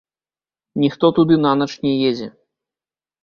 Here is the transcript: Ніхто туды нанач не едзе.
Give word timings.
Ніхто 0.83 1.05
туды 1.19 1.37
нанач 1.45 1.69
не 1.85 1.91
едзе. 2.09 2.27